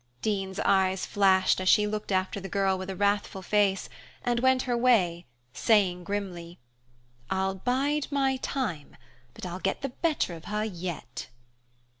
Dean's 0.23 0.59
eyes 0.61 1.05
flashed 1.05 1.61
as 1.61 1.69
she 1.69 1.85
looked 1.85 2.11
after 2.11 2.39
the 2.39 2.49
girl 2.49 2.75
with 2.75 2.89
a 2.89 2.95
wrathful 2.95 3.43
face, 3.43 3.87
and 4.23 4.39
went 4.39 4.63
her 4.63 4.75
way, 4.75 5.27
saying 5.53 6.03
grimly, 6.03 6.57
"I'll 7.29 7.53
bide 7.53 8.07
my 8.09 8.37
time, 8.37 8.97
but 9.35 9.45
I'll 9.45 9.59
get 9.59 9.83
the 9.83 9.89
better 9.89 10.33
of 10.33 10.45
her 10.45 10.63
yet." 10.63 11.27